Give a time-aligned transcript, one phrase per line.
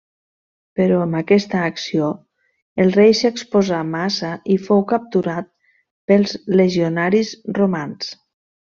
[0.77, 2.07] Però amb aquesta acció
[2.85, 5.55] el rei s'exposà massa i fou capturat
[6.13, 8.15] pels legionaris romans.